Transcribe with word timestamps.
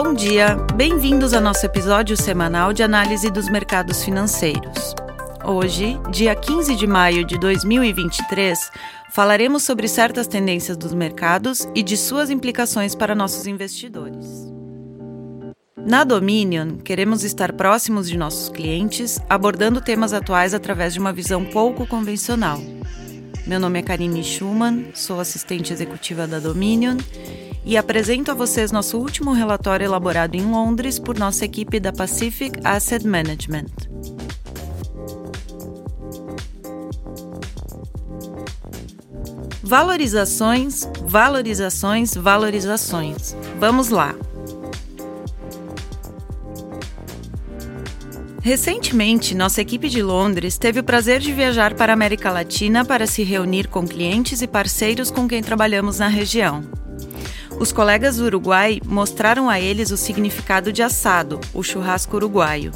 Bom 0.00 0.14
dia, 0.14 0.54
bem-vindos 0.76 1.34
ao 1.34 1.40
nosso 1.40 1.66
episódio 1.66 2.16
semanal 2.16 2.72
de 2.72 2.84
análise 2.84 3.32
dos 3.32 3.48
mercados 3.48 4.04
financeiros. 4.04 4.94
Hoje, 5.44 5.98
dia 6.12 6.36
15 6.36 6.76
de 6.76 6.86
maio 6.86 7.24
de 7.24 7.36
2023, 7.36 8.70
falaremos 9.10 9.64
sobre 9.64 9.88
certas 9.88 10.28
tendências 10.28 10.76
dos 10.76 10.94
mercados 10.94 11.68
e 11.74 11.82
de 11.82 11.96
suas 11.96 12.30
implicações 12.30 12.94
para 12.94 13.12
nossos 13.12 13.48
investidores. 13.48 14.24
Na 15.76 16.04
Dominion, 16.04 16.76
queremos 16.76 17.24
estar 17.24 17.52
próximos 17.54 18.08
de 18.08 18.16
nossos 18.16 18.48
clientes, 18.48 19.18
abordando 19.28 19.80
temas 19.80 20.12
atuais 20.12 20.54
através 20.54 20.94
de 20.94 21.00
uma 21.00 21.12
visão 21.12 21.44
pouco 21.44 21.84
convencional. 21.84 22.62
Meu 23.44 23.58
nome 23.58 23.80
é 23.80 23.82
Karine 23.82 24.22
Schumann, 24.22 24.92
sou 24.94 25.18
assistente 25.18 25.72
executiva 25.72 26.24
da 26.24 26.38
Dominion 26.38 26.98
e 27.68 27.76
apresento 27.76 28.30
a 28.30 28.34
vocês 28.34 28.72
nosso 28.72 28.96
último 28.96 29.30
relatório 29.30 29.84
elaborado 29.84 30.34
em 30.34 30.40
Londres 30.40 30.98
por 30.98 31.18
nossa 31.18 31.44
equipe 31.44 31.78
da 31.78 31.92
Pacific 31.92 32.58
Asset 32.64 33.06
Management. 33.06 33.66
Valorizações, 39.62 40.88
valorizações, 41.02 42.14
valorizações. 42.14 43.36
Vamos 43.60 43.90
lá! 43.90 44.14
Recentemente, 48.40 49.34
nossa 49.34 49.60
equipe 49.60 49.90
de 49.90 50.02
Londres 50.02 50.56
teve 50.56 50.80
o 50.80 50.84
prazer 50.84 51.20
de 51.20 51.34
viajar 51.34 51.74
para 51.74 51.92
a 51.92 51.94
América 51.94 52.32
Latina 52.32 52.82
para 52.82 53.06
se 53.06 53.22
reunir 53.22 53.68
com 53.68 53.86
clientes 53.86 54.40
e 54.40 54.46
parceiros 54.46 55.10
com 55.10 55.28
quem 55.28 55.42
trabalhamos 55.42 55.98
na 55.98 56.08
região. 56.08 56.87
Os 57.60 57.72
colegas 57.72 58.18
do 58.18 58.24
Uruguai 58.24 58.80
mostraram 58.86 59.50
a 59.50 59.58
eles 59.58 59.90
o 59.90 59.96
significado 59.96 60.72
de 60.72 60.80
assado, 60.80 61.40
o 61.52 61.60
churrasco 61.60 62.16
uruguaio, 62.16 62.70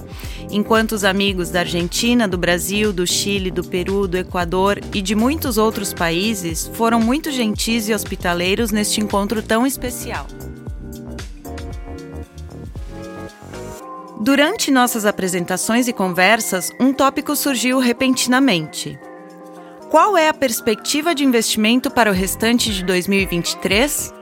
enquanto 0.50 0.92
os 0.92 1.04
amigos 1.04 1.50
da 1.50 1.60
Argentina, 1.60 2.26
do 2.26 2.36
Brasil, 2.36 2.92
do 2.92 3.06
Chile, 3.06 3.50
do 3.50 3.62
Peru, 3.62 4.08
do 4.08 4.16
Equador 4.16 4.80
e 4.92 5.00
de 5.00 5.14
muitos 5.14 5.56
outros 5.56 5.94
países 5.94 6.68
foram 6.74 6.98
muito 7.00 7.30
gentis 7.30 7.88
e 7.88 7.94
hospitaleiros 7.94 8.72
neste 8.72 9.00
encontro 9.00 9.40
tão 9.40 9.64
especial. 9.64 10.26
Durante 14.20 14.70
nossas 14.70 15.06
apresentações 15.06 15.86
e 15.86 15.92
conversas, 15.92 16.70
um 16.80 16.92
tópico 16.92 17.36
surgiu 17.36 17.78
repentinamente. 17.78 18.98
Qual 19.90 20.16
é 20.16 20.28
a 20.28 20.34
perspectiva 20.34 21.14
de 21.14 21.24
investimento 21.24 21.90
para 21.90 22.10
o 22.10 22.14
restante 22.14 22.72
de 22.72 22.84
2023? 22.84 24.14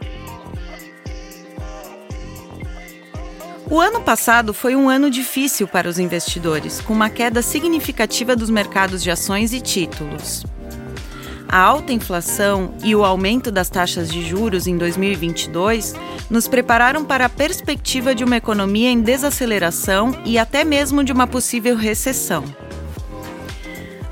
O 3.71 3.79
ano 3.79 4.01
passado 4.01 4.53
foi 4.53 4.75
um 4.75 4.89
ano 4.89 5.09
difícil 5.09 5.69
para 5.69 5.89
os 5.89 5.97
investidores, 5.97 6.81
com 6.81 6.93
uma 6.93 7.09
queda 7.09 7.41
significativa 7.41 8.35
dos 8.35 8.51
mercados 8.51 9.01
de 9.01 9.12
ações 9.12 9.53
e 9.53 9.61
títulos. 9.61 10.45
A 11.49 11.57
alta 11.57 11.93
inflação 11.93 12.75
e 12.83 12.97
o 12.97 13.05
aumento 13.05 13.49
das 13.49 13.71
taxas 13.71 14.11
de 14.11 14.27
juros 14.29 14.67
em 14.67 14.77
2022 14.77 15.95
nos 16.29 16.49
prepararam 16.49 17.05
para 17.05 17.27
a 17.27 17.29
perspectiva 17.29 18.12
de 18.12 18.25
uma 18.25 18.37
economia 18.37 18.91
em 18.91 19.01
desaceleração 19.01 20.21
e 20.25 20.37
até 20.37 20.65
mesmo 20.65 21.05
de 21.05 21.12
uma 21.12 21.29
possível 21.29 21.77
recessão. 21.77 22.43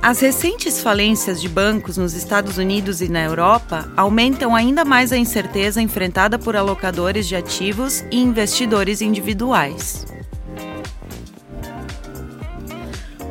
As 0.01 0.21
recentes 0.21 0.81
falências 0.81 1.41
de 1.41 1.49
bancos 1.49 1.97
nos 1.97 2.15
Estados 2.15 2.57
Unidos 2.57 3.03
e 3.03 3.09
na 3.09 3.23
Europa 3.25 3.93
aumentam 3.97 4.55
ainda 4.55 4.85
mais 4.85 5.13
a 5.13 5.17
incerteza 5.17 5.83
enfrentada 5.83 6.39
por 6.39 6.55
alocadores 6.55 7.27
de 7.27 7.35
ativos 7.35 8.05
e 8.11 8.19
investidores 8.19 9.03
individuais. 9.03 10.07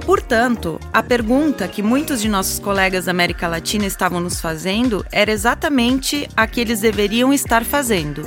Portanto, 0.05 0.79
a 0.93 1.01
pergunta 1.01 1.67
que 1.67 1.81
muitos 1.81 2.21
de 2.21 2.27
nossos 2.29 2.59
colegas 2.59 3.05
da 3.05 3.11
América 3.11 3.47
Latina 3.47 3.85
estavam 3.85 4.19
nos 4.19 4.39
fazendo 4.41 5.05
era 5.11 5.31
exatamente 5.31 6.29
a 6.35 6.45
que 6.47 6.59
eles 6.59 6.81
deveriam 6.81 7.33
estar 7.33 7.63
fazendo. 7.63 8.23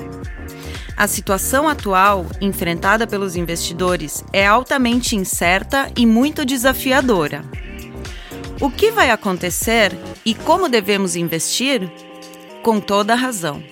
A 0.97 1.07
situação 1.07 1.69
atual, 1.69 2.27
enfrentada 2.41 3.07
pelos 3.07 3.37
investidores, 3.37 4.25
é 4.33 4.47
altamente 4.47 5.15
incerta 5.15 5.91
e 5.97 6.05
muito 6.05 6.45
desafiadora. 6.45 7.45
O 8.61 8.71
que 8.71 8.91
vai 8.91 9.11
acontecer 9.11 9.97
e 10.23 10.35
como 10.35 10.69
devemos 10.69 11.17
investir? 11.17 11.91
Com 12.63 12.79
toda 12.79 13.15
razão. 13.15 13.63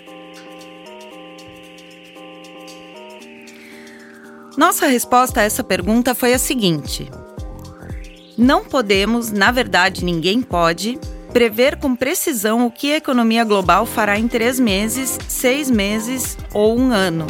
Nossa 4.57 4.87
resposta 4.87 5.41
a 5.41 5.43
essa 5.43 5.63
pergunta 5.63 6.15
foi 6.15 6.33
a 6.33 6.39
seguinte: 6.39 7.11
Não 8.39 8.65
podemos, 8.65 9.31
na 9.31 9.53
verdade, 9.53 10.03
ninguém 10.03 10.41
pode, 10.41 10.99
prever 11.35 11.77
com 11.77 11.95
precisão 11.95 12.67
o 12.67 12.71
que 12.71 12.95
a 12.95 12.97
economia 12.97 13.45
global 13.45 13.85
fará 13.85 14.19
em 14.19 14.27
três 14.27 14.59
meses, 14.59 15.19
seis 15.29 15.71
meses 15.71 16.39
ou 16.55 16.79
um 16.79 16.93
ano. 16.93 17.27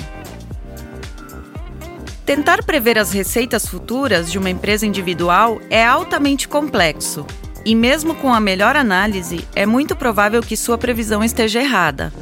Tentar 2.25 2.63
prever 2.63 2.99
as 3.01 3.11
receitas 3.11 3.67
futuras 3.67 4.31
de 4.31 4.39
uma 4.39 4.51
empresa 4.51 4.87
individual 4.87 5.61
é 5.69 5.85
altamente 5.85 6.47
complexo 6.47 7.27
e 7.65 7.75
mesmo 7.75 8.15
com 8.15 8.33
a 8.33 8.41
melhor 8.41 8.77
análise, 8.77 9.47
é 9.55 9.67
muito 9.67 9.97
provável 9.97 10.43
que 10.43 10.57
sua 10.57 10.79
previsão 10.79 11.23
esteja 11.23 11.61
errada. 11.61 12.13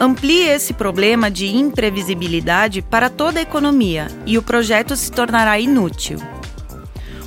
Amplie 0.00 0.48
esse 0.48 0.72
problema 0.72 1.30
de 1.30 1.46
imprevisibilidade 1.46 2.80
para 2.80 3.10
toda 3.10 3.38
a 3.38 3.42
economia 3.42 4.08
e 4.24 4.38
o 4.38 4.42
projeto 4.42 4.96
se 4.96 5.12
tornará 5.12 5.58
inútil. 5.60 6.18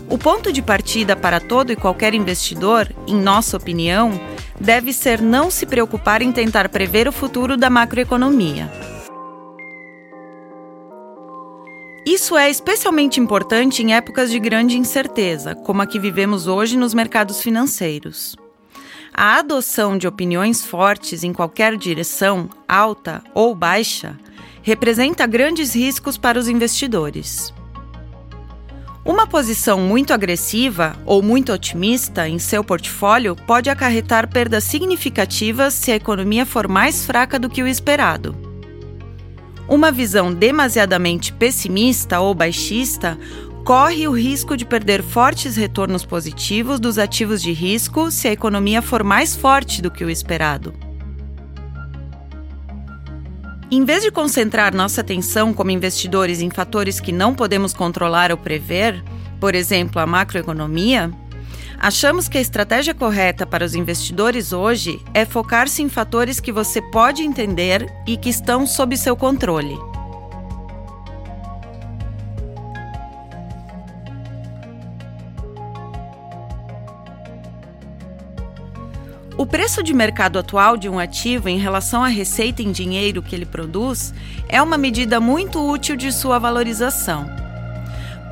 O 0.10 0.18
ponto 0.18 0.52
de 0.52 0.62
partida 0.62 1.16
para 1.16 1.40
todo 1.40 1.72
e 1.72 1.76
qualquer 1.76 2.14
investidor, 2.14 2.88
em 3.08 3.16
nossa 3.16 3.58
opinião, 3.58 4.20
deve 4.60 4.92
ser 4.92 5.22
não 5.22 5.52
se 5.52 5.66
preocupar 5.66 6.22
em 6.22 6.32
tentar 6.32 6.70
prever 6.70 7.08
o 7.08 7.12
futuro 7.12 7.58
da 7.58 7.70
macroeconomia. 7.70 8.72
Isso 12.14 12.38
é 12.38 12.48
especialmente 12.48 13.20
importante 13.20 13.82
em 13.82 13.96
épocas 13.96 14.30
de 14.30 14.38
grande 14.38 14.78
incerteza, 14.78 15.56
como 15.56 15.82
a 15.82 15.88
que 15.88 15.98
vivemos 15.98 16.46
hoje 16.46 16.78
nos 16.78 16.94
mercados 16.94 17.42
financeiros. 17.42 18.36
A 19.12 19.40
adoção 19.40 19.98
de 19.98 20.08
opiniões 20.08 20.64
fortes 20.64 21.24
em 21.24 21.34
qualquer 21.34 21.76
direção, 21.76 22.48
alta 22.68 23.24
ou 23.34 23.56
baixa, 23.56 24.16
representa 24.62 25.26
grandes 25.26 25.74
riscos 25.74 26.16
para 26.16 26.38
os 26.38 26.48
investidores. 26.48 27.52
Uma 29.04 29.26
posição 29.26 29.80
muito 29.80 30.14
agressiva 30.14 30.96
ou 31.08 31.20
muito 31.20 31.52
otimista 31.52 32.30
em 32.30 32.38
seu 32.38 32.64
portfólio 32.64 33.36
pode 33.36 33.72
acarretar 33.72 34.30
perdas 34.30 34.64
significativas 34.66 35.74
se 35.74 35.92
a 35.92 35.96
economia 35.96 36.46
for 36.46 36.68
mais 36.68 37.08
fraca 37.08 37.40
do 37.40 37.50
que 37.50 37.64
o 37.64 37.68
esperado. 37.68 38.53
Uma 39.74 39.92
visão 39.92 40.32
demasiadamente 40.32 41.34
pessimista 41.34 42.20
ou 42.20 42.36
baixista 42.36 43.18
corre 43.66 44.08
o 44.08 44.12
risco 44.12 44.56
de 44.56 44.68
perder 44.68 45.02
fortes 45.02 45.56
retornos 45.56 46.06
positivos 46.06 46.80
dos 46.80 47.00
ativos 47.00 47.42
de 47.42 47.52
risco 47.52 48.12
se 48.12 48.28
a 48.28 48.32
economia 48.32 48.84
for 48.84 49.04
mais 49.04 49.36
forte 49.36 49.82
do 49.82 49.90
que 49.90 50.06
o 50.06 50.12
esperado. 50.12 50.76
Em 53.72 53.84
vez 53.84 54.04
de 54.04 54.12
concentrar 54.12 54.76
nossa 54.76 55.02
atenção 55.02 55.52
como 55.52 55.72
investidores 55.72 56.40
em 56.40 56.52
fatores 56.52 57.00
que 57.00 57.12
não 57.12 57.34
podemos 57.34 57.74
controlar 57.74 58.30
ou 58.30 58.38
prever, 58.38 59.04
por 59.40 59.56
exemplo, 59.56 60.00
a 60.00 60.06
macroeconomia, 60.06 61.12
Achamos 61.80 62.28
que 62.28 62.38
a 62.38 62.42
estratégia 62.42 62.94
correta 62.94 63.46
para 63.46 63.66
os 63.66 63.76
investidores 63.76 64.54
hoje 64.54 65.00
é 65.14 65.26
focar-se 65.26 65.82
em 65.82 65.90
fatores 65.90 66.40
que 66.40 66.52
você 66.52 66.82
pode 66.82 67.24
entender 67.24 67.92
e 68.08 68.16
que 68.16 68.30
estão 68.30 68.66
sob 68.66 68.96
seu 68.96 69.16
controle. 69.16 69.78
O 79.36 79.46
preço 79.46 79.82
de 79.82 79.94
mercado 79.94 80.38
atual 80.38 80.78
de 80.78 80.88
um 80.88 81.00
ativo 81.00 81.50
em 81.50 81.58
relação 81.58 82.04
à 82.04 82.08
receita 82.08 82.62
em 82.62 82.72
dinheiro 82.72 83.22
que 83.22 83.36
ele 83.36 83.46
produz 83.46 84.14
é 84.48 84.62
uma 84.62 84.78
medida 84.78 85.20
muito 85.20 85.60
útil 85.60 85.96
de 85.96 86.12
sua 86.12 86.38
valorização. 86.38 87.43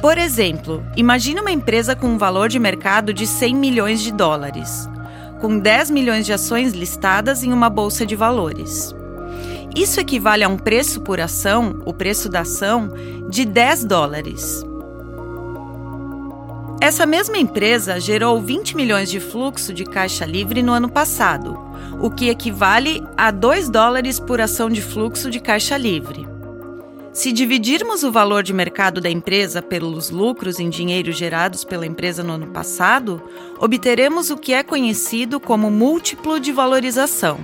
Por 0.02 0.18
exemplo, 0.18 0.84
imagine 0.98 1.40
uma 1.40 1.52
empresa 1.52 1.96
com 1.96 2.08
um 2.08 2.18
valor 2.18 2.50
de 2.50 2.58
mercado 2.58 3.14
de 3.14 3.28
100 3.28 3.56
milhões 3.56 4.02
de 4.02 4.12
dólares, 4.12 4.90
com 5.40 5.60
10 5.60 5.92
milhões 5.92 6.26
de 6.26 6.34
ações 6.34 6.74
listadas 6.74 7.44
em 7.44 7.54
uma 7.54 7.70
bolsa 7.70 8.04
de 8.04 8.16
valores. 8.16 8.96
Isso 9.76 10.00
equivale 10.00 10.44
a 10.44 10.50
um 10.50 10.58
preço 10.58 11.02
por 11.02 11.20
ação, 11.20 11.84
o 11.86 11.94
preço 11.94 12.28
da 12.28 12.40
ação, 12.40 12.92
de 13.30 13.46
10 13.46 13.86
dólares. 13.86 14.66
Essa 16.82 17.06
mesma 17.06 17.38
empresa 17.38 18.00
gerou 18.00 18.42
20 18.42 18.76
milhões 18.76 19.08
de 19.08 19.20
fluxo 19.20 19.72
de 19.72 19.84
caixa 19.84 20.26
livre 20.26 20.64
no 20.64 20.72
ano 20.72 20.90
passado, 20.90 21.56
o 22.02 22.10
que 22.10 22.28
equivale 22.28 23.04
a 23.16 23.30
2 23.30 23.70
dólares 23.70 24.20
por 24.20 24.42
ação 24.42 24.68
de 24.68 24.82
fluxo 24.82 25.30
de 25.30 25.40
caixa 25.40 25.78
livre. 25.78 26.31
Se 27.14 27.34
dividirmos 27.34 28.04
o 28.04 28.12
valor 28.12 28.42
de 28.42 28.54
mercado 28.54 29.02
da 29.02 29.10
empresa 29.10 29.62
pelos 29.62 30.10
lucros 30.10 30.62
em 30.62 30.70
dinheiro 30.70 31.12
gerados 31.12 31.66
pela 31.66 31.86
empresa 31.86 32.24
no 32.24 32.34
ano 32.34 32.48
passado, 32.48 33.22
obteremos 33.60 34.30
o 34.30 34.38
que 34.38 34.54
é 34.54 34.64
conhecido 34.64 35.38
como 35.38 35.70
múltiplo 35.70 36.40
de 36.40 36.54
valorização. 36.54 37.38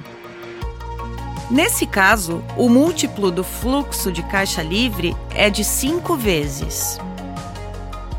Nesse 1.52 1.86
caso, 1.86 2.42
o 2.56 2.70
múltiplo 2.70 3.30
do 3.30 3.44
fluxo 3.44 4.10
de 4.10 4.24
caixa 4.24 4.64
livre 4.64 5.14
é 5.36 5.50
de 5.50 5.66
cinco 5.66 6.16
vezes. 6.16 6.98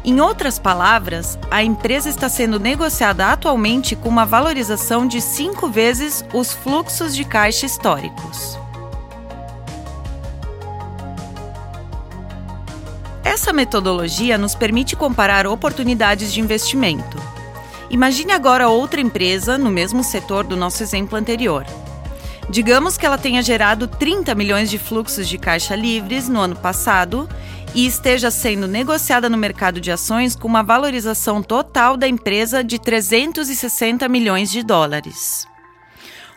Em 0.04 0.20
outras 0.20 0.58
palavras, 0.58 1.38
a 1.50 1.62
empresa 1.62 2.10
está 2.10 2.28
sendo 2.28 2.60
negociada 2.60 3.26
atualmente 3.26 3.96
com 3.96 4.08
uma 4.10 4.26
valorização 4.26 5.06
de 5.06 5.20
cinco 5.22 5.68
vezes 5.68 6.24
os 6.34 6.52
fluxos 6.52 7.16
de 7.16 7.24
caixa 7.24 7.64
históricos. 7.64 8.58
Essa 13.40 13.52
metodologia 13.52 14.36
nos 14.36 14.56
permite 14.56 14.96
comparar 14.96 15.46
oportunidades 15.46 16.32
de 16.32 16.40
investimento. 16.40 17.16
Imagine 17.88 18.32
agora 18.32 18.68
outra 18.68 19.00
empresa 19.00 19.56
no 19.56 19.70
mesmo 19.70 20.02
setor 20.02 20.42
do 20.42 20.56
nosso 20.56 20.82
exemplo 20.82 21.16
anterior. 21.16 21.64
Digamos 22.50 22.98
que 22.98 23.06
ela 23.06 23.16
tenha 23.16 23.40
gerado 23.40 23.86
30 23.86 24.34
milhões 24.34 24.68
de 24.68 24.76
fluxos 24.76 25.28
de 25.28 25.38
caixa 25.38 25.76
livres 25.76 26.28
no 26.28 26.40
ano 26.40 26.56
passado 26.56 27.28
e 27.76 27.86
esteja 27.86 28.28
sendo 28.28 28.66
negociada 28.66 29.28
no 29.28 29.38
mercado 29.38 29.80
de 29.80 29.92
ações 29.92 30.34
com 30.34 30.48
uma 30.48 30.64
valorização 30.64 31.40
total 31.40 31.96
da 31.96 32.08
empresa 32.08 32.64
de 32.64 32.76
360 32.76 34.08
milhões 34.08 34.50
de 34.50 34.64
dólares. 34.64 35.46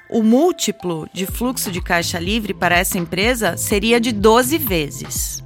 O 0.08 0.22
múltiplo 0.22 1.10
de 1.12 1.26
fluxo 1.26 1.72
de 1.72 1.82
caixa 1.82 2.20
livre 2.20 2.54
para 2.54 2.78
essa 2.78 3.00
empresa 3.00 3.58
seria 3.58 4.00
de 4.00 4.12
12 4.12 4.60
vezes. 4.60 5.41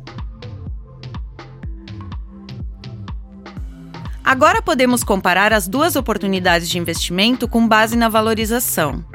Agora 4.26 4.60
podemos 4.60 5.04
comparar 5.04 5.54
as 5.54 5.68
duas 5.68 5.96
oportunidades 5.96 6.68
de 6.68 6.80
investimento 6.80 7.48
com 7.48 7.68
base 7.68 7.96
na 7.96 8.10
valorização. 8.10 9.06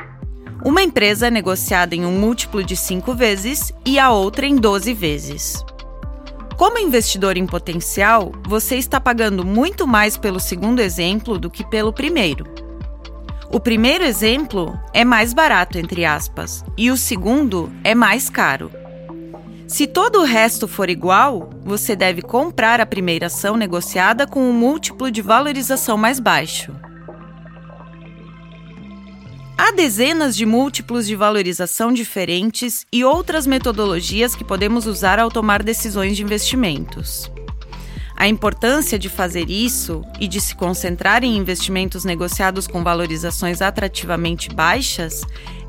Uma 0.64 0.84
empresa 0.84 1.26
é 1.26 1.30
negociada 1.32 1.96
em 1.96 2.06
um 2.06 2.12
múltiplo 2.12 2.62
de 2.62 2.76
5 2.76 3.12
vezes 3.12 3.72
e 3.84 3.98
a 3.98 4.12
outra 4.12 4.46
em 4.46 4.54
12 4.54 4.94
vezes. 4.94 5.64
Como 6.56 6.78
investidor 6.78 7.36
em 7.36 7.44
potencial, 7.44 8.30
você 8.46 8.76
está 8.76 9.00
pagando 9.00 9.44
muito 9.44 9.84
mais 9.84 10.16
pelo 10.16 10.38
segundo 10.38 10.78
exemplo 10.78 11.40
do 11.40 11.50
que 11.50 11.68
pelo 11.68 11.92
primeiro. 11.92 12.46
O 13.52 13.58
primeiro 13.58 14.04
exemplo 14.04 14.78
é 14.94 15.04
mais 15.04 15.34
barato, 15.34 15.76
entre 15.76 16.04
aspas, 16.04 16.64
e 16.78 16.88
o 16.88 16.96
segundo 16.96 17.72
é 17.82 17.96
mais 17.96 18.30
caro. 18.30 18.70
Se 19.70 19.86
todo 19.86 20.18
o 20.18 20.24
resto 20.24 20.66
for 20.66 20.90
igual, 20.90 21.48
você 21.62 21.94
deve 21.94 22.22
comprar 22.22 22.80
a 22.80 22.84
primeira 22.84 23.26
ação 23.26 23.56
negociada 23.56 24.26
com 24.26 24.42
um 24.42 24.52
múltiplo 24.52 25.12
de 25.12 25.22
valorização 25.22 25.96
mais 25.96 26.18
baixo. 26.18 26.74
Há 29.56 29.70
dezenas 29.70 30.36
de 30.36 30.44
múltiplos 30.44 31.06
de 31.06 31.14
valorização 31.14 31.92
diferentes 31.92 32.84
e 32.92 33.04
outras 33.04 33.46
metodologias 33.46 34.34
que 34.34 34.42
podemos 34.42 34.86
usar 34.86 35.20
ao 35.20 35.30
tomar 35.30 35.62
decisões 35.62 36.16
de 36.16 36.24
investimentos. 36.24 37.30
A 38.16 38.26
importância 38.26 38.98
de 38.98 39.08
fazer 39.08 39.48
isso 39.48 40.02
e 40.18 40.26
de 40.26 40.40
se 40.40 40.56
concentrar 40.56 41.22
em 41.22 41.36
investimentos 41.36 42.04
negociados 42.04 42.66
com 42.66 42.82
valorizações 42.82 43.62
atrativamente 43.62 44.52
baixas 44.52 45.22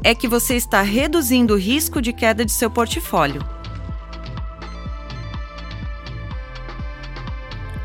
é 0.03 0.15
que 0.15 0.27
você 0.27 0.55
está 0.55 0.81
reduzindo 0.81 1.53
o 1.53 1.57
risco 1.57 2.01
de 2.01 2.11
queda 2.11 2.43
de 2.43 2.51
seu 2.51 2.71
portfólio. 2.71 3.60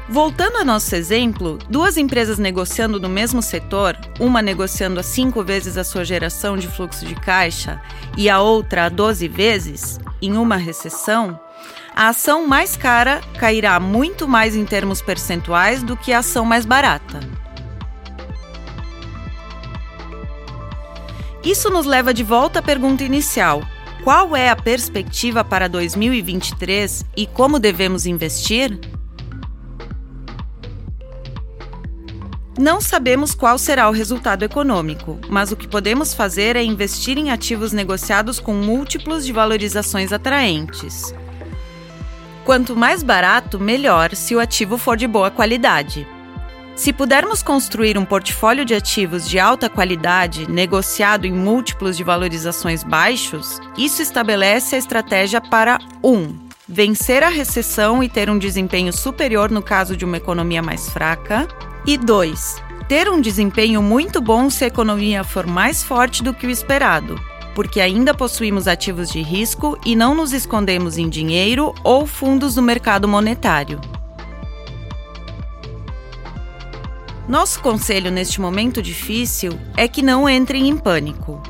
Voltando 0.08 0.58
ao 0.58 0.64
nosso 0.64 0.94
exemplo, 0.94 1.58
duas 1.68 1.96
empresas 1.96 2.38
negociando 2.38 3.00
no 3.00 3.08
mesmo 3.08 3.42
setor, 3.42 3.98
uma 4.20 4.40
negociando 4.40 5.00
a 5.00 5.02
5 5.02 5.42
vezes 5.42 5.76
a 5.76 5.82
sua 5.82 6.04
geração 6.04 6.56
de 6.56 6.68
fluxo 6.68 7.04
de 7.04 7.16
caixa 7.16 7.82
e 8.16 8.30
a 8.30 8.40
outra 8.40 8.84
a 8.84 8.88
12 8.88 9.26
vezes, 9.26 9.98
em 10.22 10.36
uma 10.36 10.56
recessão, 10.56 11.38
a 11.94 12.08
ação 12.08 12.46
mais 12.46 12.76
cara 12.76 13.20
cairá 13.36 13.80
muito 13.80 14.28
mais 14.28 14.54
em 14.54 14.64
termos 14.64 15.02
percentuais 15.02 15.82
do 15.82 15.96
que 15.96 16.12
a 16.12 16.20
ação 16.20 16.44
mais 16.44 16.64
barata. 16.64 17.18
Isso 21.42 21.68
nos 21.68 21.84
leva 21.84 22.14
de 22.14 22.22
volta 22.22 22.60
à 22.60 22.62
pergunta 22.62 23.02
inicial: 23.02 23.62
qual 24.04 24.36
é 24.36 24.50
a 24.50 24.56
perspectiva 24.56 25.42
para 25.42 25.68
2023 25.68 27.04
e 27.16 27.26
como 27.26 27.58
devemos 27.58 28.06
investir? 28.06 28.78
Não 32.58 32.80
sabemos 32.80 33.34
qual 33.34 33.58
será 33.58 33.86
o 33.86 33.92
resultado 33.92 34.42
econômico, 34.42 35.18
mas 35.28 35.52
o 35.52 35.56
que 35.56 35.68
podemos 35.68 36.14
fazer 36.14 36.56
é 36.56 36.62
investir 36.62 37.18
em 37.18 37.30
ativos 37.30 37.70
negociados 37.70 38.40
com 38.40 38.54
múltiplos 38.54 39.26
de 39.26 39.32
valorizações 39.32 40.10
atraentes. 40.10 41.14
Quanto 42.46 42.74
mais 42.74 43.02
barato, 43.02 43.60
melhor 43.60 44.14
se 44.14 44.34
o 44.34 44.40
ativo 44.40 44.78
for 44.78 44.96
de 44.96 45.06
boa 45.06 45.30
qualidade. 45.30 46.06
Se 46.74 46.92
pudermos 46.92 47.42
construir 47.42 47.98
um 47.98 48.04
portfólio 48.04 48.64
de 48.64 48.74
ativos 48.74 49.28
de 49.28 49.38
alta 49.38 49.68
qualidade 49.68 50.50
negociado 50.50 51.26
em 51.26 51.32
múltiplos 51.32 51.96
de 51.96 52.04
valorizações 52.04 52.82
baixos, 52.82 53.60
isso 53.76 54.00
estabelece 54.00 54.76
a 54.76 54.78
estratégia 54.78 55.40
para 55.40 55.78
1. 56.02 56.10
Um, 56.10 56.38
vencer 56.68 57.22
a 57.22 57.28
recessão 57.28 58.02
e 58.02 58.08
ter 58.08 58.30
um 58.30 58.38
desempenho 58.38 58.92
superior 58.92 59.50
no 59.50 59.62
caso 59.62 59.96
de 59.96 60.04
uma 60.04 60.16
economia 60.16 60.62
mais 60.62 60.88
fraca. 60.88 61.46
E 61.86 61.96
2. 61.96 62.60
Ter 62.88 63.08
um 63.08 63.20
desempenho 63.20 63.80
muito 63.80 64.20
bom 64.20 64.50
se 64.50 64.64
a 64.64 64.66
economia 64.66 65.22
for 65.22 65.46
mais 65.46 65.84
forte 65.84 66.20
do 66.20 66.34
que 66.34 66.44
o 66.44 66.50
esperado, 66.50 67.14
porque 67.54 67.80
ainda 67.80 68.12
possuímos 68.12 68.66
ativos 68.66 69.08
de 69.08 69.22
risco 69.22 69.78
e 69.86 69.94
não 69.94 70.12
nos 70.12 70.32
escondemos 70.32 70.98
em 70.98 71.08
dinheiro 71.08 71.72
ou 71.84 72.04
fundos 72.04 72.56
do 72.56 72.62
mercado 72.62 73.06
monetário. 73.06 73.80
Nosso 77.28 77.60
conselho 77.60 78.10
neste 78.10 78.40
momento 78.40 78.82
difícil 78.82 79.56
é 79.76 79.86
que 79.86 80.02
não 80.02 80.28
entrem 80.28 80.68
em 80.68 80.76
pânico. 80.76 81.40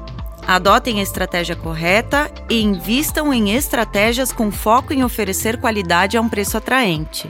Adotem 0.46 1.00
a 1.00 1.02
estratégia 1.02 1.56
correta 1.56 2.30
e 2.50 2.60
invistam 2.60 3.32
em 3.32 3.54
estratégias 3.54 4.32
com 4.32 4.52
foco 4.52 4.92
em 4.92 5.02
oferecer 5.02 5.58
qualidade 5.58 6.18
a 6.18 6.20
um 6.20 6.28
preço 6.28 6.58
atraente. 6.58 7.26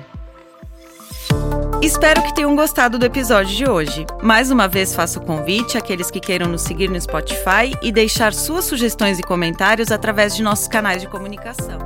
Espero 1.87 2.21
que 2.21 2.35
tenham 2.35 2.57
gostado 2.57 2.99
do 2.99 3.07
episódio 3.07 3.55
de 3.55 3.71
hoje. 3.71 4.05
Mais 4.21 4.51
uma 4.51 4.67
vez 4.67 4.93
faço 4.93 5.21
o 5.21 5.25
convite 5.25 5.79
àqueles 5.79 6.11
que 6.11 6.19
queiram 6.19 6.49
nos 6.49 6.63
seguir 6.63 6.91
no 6.91 7.01
Spotify 7.01 7.79
e 7.81 7.93
deixar 7.93 8.35
suas 8.35 8.65
sugestões 8.65 9.21
e 9.21 9.23
comentários 9.23 9.93
através 9.93 10.35
de 10.35 10.43
nossos 10.43 10.67
canais 10.67 11.01
de 11.01 11.09
comunicação. 11.09 11.79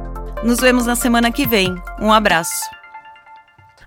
Nos 0.42 0.58
vemos 0.58 0.86
na 0.86 0.96
semana 0.96 1.30
que 1.30 1.46
vem. 1.46 1.74
Um 2.00 2.10
abraço. 2.10 2.64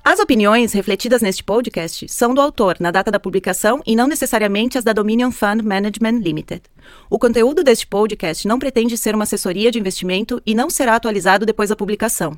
As 0.03 0.19
opiniões 0.19 0.71
refletidas 0.71 1.23
neste 1.23 1.43
podcast 1.43 2.07
são 2.07 2.31
do 2.31 2.41
autor 2.41 2.77
na 2.79 2.91
data 2.91 3.09
da 3.09 3.19
publicação 3.19 3.81
e 3.83 3.95
não 3.95 4.05
necessariamente 4.05 4.77
as 4.77 4.83
da 4.83 4.93
Dominion 4.93 5.31
Fund 5.31 5.63
Management 5.63 6.19
Limited. 6.19 6.61
O 7.09 7.17
conteúdo 7.17 7.63
deste 7.63 7.87
podcast 7.87 8.47
não 8.47 8.59
pretende 8.59 8.95
ser 8.97 9.15
uma 9.15 9.23
assessoria 9.23 9.71
de 9.71 9.79
investimento 9.79 10.39
e 10.45 10.53
não 10.53 10.69
será 10.69 10.95
atualizado 10.95 11.43
depois 11.43 11.69
da 11.69 11.75
publicação. 11.75 12.37